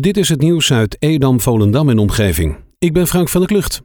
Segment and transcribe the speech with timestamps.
[0.00, 2.56] Dit is het nieuws uit Edam, Volendam en omgeving.
[2.78, 3.82] Ik ben Frank van der Klucht.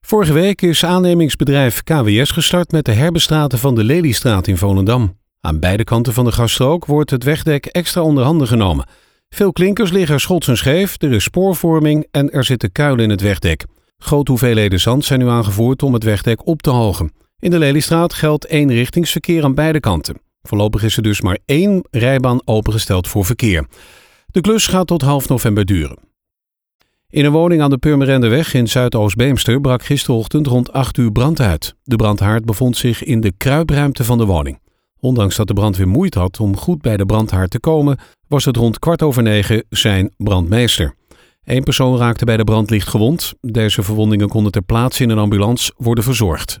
[0.00, 5.18] Vorige week is aannemingsbedrijf KWS gestart met de herbestraten van de Leliestraat in Volendam.
[5.40, 8.88] Aan beide kanten van de gasstrook wordt het wegdek extra onder handen genomen.
[9.28, 13.20] Veel klinkers liggen schots en scheef, er is spoorvorming en er zitten kuilen in het
[13.20, 13.64] wegdek.
[13.96, 17.12] Grote hoeveelheden zand zijn nu aangevoerd om het wegdek op te hogen.
[17.38, 20.20] In de Leliestraat geldt eenrichtingsverkeer aan beide kanten.
[20.42, 23.66] Voorlopig is er dus maar één rijbaan opengesteld voor verkeer.
[24.30, 25.98] De klus gaat tot half november duren.
[27.10, 31.74] In een woning aan de Purmerendeweg in Zuidoost-Beemster brak gisterochtend rond 8 uur brand uit.
[31.82, 34.60] De brandhaard bevond zich in de kruipruimte van de woning.
[35.00, 38.56] Ondanks dat de brandweer moeite had om goed bij de brandhaard te komen, was het
[38.56, 40.94] rond kwart over negen zijn brandmeester.
[41.44, 43.32] Eén persoon raakte bij de brand licht gewond.
[43.40, 46.60] Deze verwondingen konden ter plaatse in een ambulance worden verzorgd.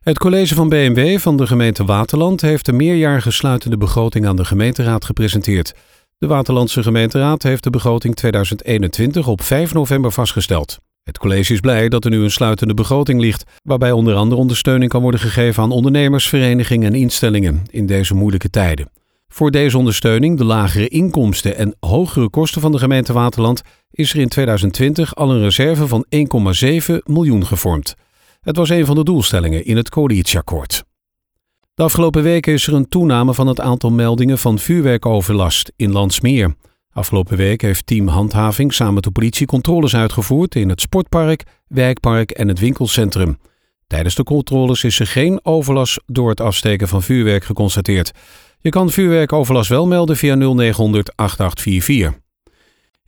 [0.00, 4.44] Het college van BMW van de gemeente Waterland heeft een meerjarige sluitende begroting aan de
[4.44, 5.74] gemeenteraad gepresenteerd.
[6.22, 10.78] De Waterlandse gemeenteraad heeft de begroting 2021 op 5 november vastgesteld.
[11.02, 14.90] Het college is blij dat er nu een sluitende begroting ligt, waarbij onder andere ondersteuning
[14.90, 18.90] kan worden gegeven aan ondernemers, verenigingen en instellingen in deze moeilijke tijden.
[19.28, 24.20] Voor deze ondersteuning, de lagere inkomsten en hogere kosten van de gemeente Waterland, is er
[24.20, 26.06] in 2020 al een reserve van
[26.90, 27.94] 1,7 miljoen gevormd.
[28.40, 30.84] Het was een van de doelstellingen in het coalitieakkoord.
[31.74, 36.54] De afgelopen weken is er een toename van het aantal meldingen van vuurwerkoverlast in Landsmeer.
[36.90, 42.30] Afgelopen week heeft team Handhaving samen met de politie controles uitgevoerd in het sportpark, wijkpark
[42.30, 43.38] en het winkelcentrum.
[43.86, 48.12] Tijdens de controles is er geen overlast door het afsteken van vuurwerk geconstateerd.
[48.60, 52.21] Je kan vuurwerkoverlast wel melden via 0900 8844.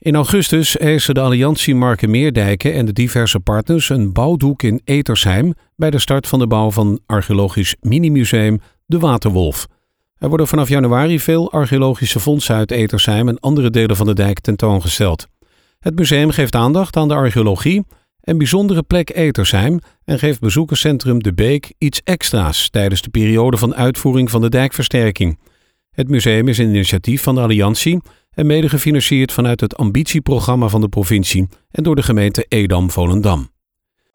[0.05, 5.53] In augustus eisen de Alliantie Marken Meerdijken en de diverse partners een bouwdoek in Etersheim
[5.75, 9.67] bij de start van de bouw van archeologisch minimuseum De Waterwolf.
[10.17, 14.39] Er worden vanaf januari veel archeologische fondsen uit Etersheim en andere delen van de dijk
[14.39, 15.27] tentoongesteld.
[15.79, 17.85] Het museum geeft aandacht aan de archeologie
[18.21, 23.75] en bijzondere plek Etersheim en geeft bezoekerscentrum De Beek iets extra's tijdens de periode van
[23.75, 25.39] uitvoering van de dijkversterking.
[25.91, 28.01] Het museum is een initiatief van de Alliantie
[28.35, 33.49] en mede gefinancierd vanuit het ambitieprogramma van de provincie en door de gemeente Edam-Volendam.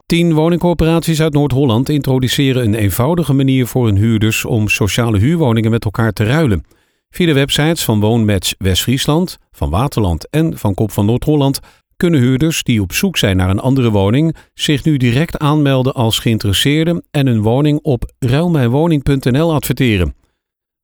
[0.06, 5.84] Tien woningcorporaties uit Noord-Holland introduceren een eenvoudige manier voor hun huurders om sociale huurwoningen met
[5.84, 6.64] elkaar te ruilen.
[7.10, 11.60] Via de websites van Woonmatch West-Friesland, van Waterland en van Kop van Noord-Holland
[11.96, 16.18] kunnen huurders die op zoek zijn naar een andere woning zich nu direct aanmelden als
[16.18, 20.14] geïnteresseerden en hun woning op ruilmijnwoning.nl adverteren.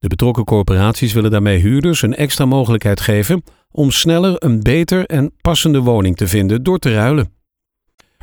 [0.07, 5.33] De betrokken corporaties willen daarmee huurders een extra mogelijkheid geven om sneller een beter en
[5.41, 7.33] passende woning te vinden door te ruilen.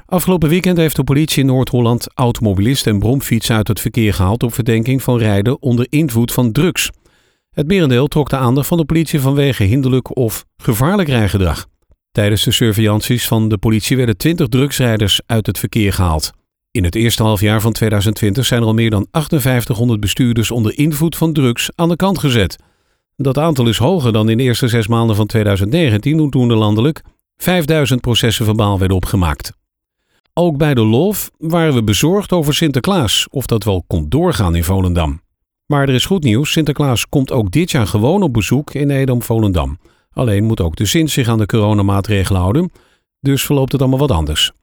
[0.06, 4.54] Afgelopen weekend heeft de politie in Noord-Holland automobilisten en bromfietsen uit het verkeer gehaald op
[4.54, 6.90] verdenking van rijden onder invloed van drugs.
[7.50, 11.66] Het merendeel trok de aandacht van de politie vanwege hinderlijk of gevaarlijk rijgedrag.
[12.12, 16.32] Tijdens de surveillanties van de politie werden 20 drugsrijders uit het verkeer gehaald.
[16.74, 21.16] In het eerste halfjaar van 2020 zijn er al meer dan 5800 bestuurders onder invloed
[21.16, 22.56] van drugs aan de kant gezet.
[23.16, 27.02] Dat aantal is hoger dan in de eerste zes maanden van 2019, toen er landelijk
[27.38, 29.54] 5000 processen verbaal werden opgemaakt.
[30.34, 34.64] Ook bij de LOF waren we bezorgd over Sinterklaas, of dat wel kon doorgaan in
[34.64, 35.22] Volendam.
[35.66, 39.80] Maar er is goed nieuws, Sinterklaas komt ook dit jaar gewoon op bezoek in Edam-Volendam.
[40.12, 42.72] Alleen moet ook de Sint zich aan de coronamaatregelen houden,
[43.20, 44.54] dus verloopt het allemaal wat anders.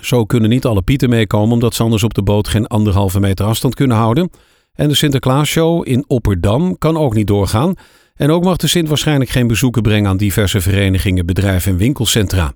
[0.00, 3.46] Zo kunnen niet alle pieten meekomen omdat ze anders op de boot geen anderhalve meter
[3.46, 4.30] afstand kunnen houden.
[4.72, 7.74] En de Sinterklaasshow in Opperdam kan ook niet doorgaan.
[8.14, 12.52] En ook mag de Sint waarschijnlijk geen bezoeken brengen aan diverse verenigingen, bedrijven en winkelcentra.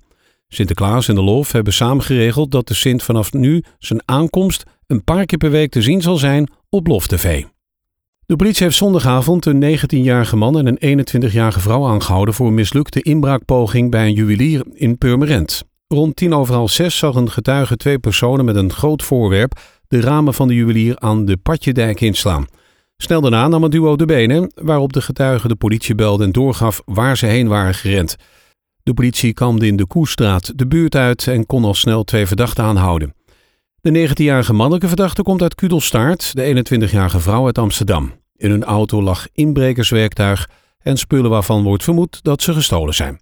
[0.47, 5.03] Sinterklaas en de Lof hebben samen geregeld dat de Sint vanaf nu zijn aankomst een
[5.03, 7.43] paar keer per week te zien zal zijn op Lof TV.
[8.25, 13.01] De politie heeft zondagavond een 19-jarige man en een 21-jarige vrouw aangehouden voor een mislukte
[13.01, 15.63] inbraakpoging bij een juwelier in Purmerend.
[15.93, 20.01] Rond tien over half zes zag een getuige twee personen met een groot voorwerp de
[20.01, 22.47] ramen van de juwelier aan de Patjedijk inslaan.
[22.97, 26.81] Snel daarna nam het duo de benen, waarop de getuige de politie belde en doorgaf
[26.85, 28.15] waar ze heen waren gerend.
[28.83, 32.63] De politie kamde in de Koestraat de buurt uit en kon al snel twee verdachten
[32.63, 33.15] aanhouden.
[33.81, 38.13] De 19-jarige mannelijke verdachte komt uit Kudelstaart, de 21-jarige vrouw uit Amsterdam.
[38.35, 40.49] In hun auto lag inbrekerswerktuig
[40.79, 43.19] en spullen waarvan wordt vermoed dat ze gestolen zijn.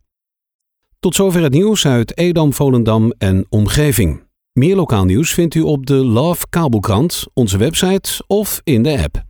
[1.00, 4.24] Tot zover het nieuws uit Edam, Volendam en omgeving.
[4.54, 9.24] Meer lokaal nieuws vindt u op de Love Kabelkrant, onze website of in de app.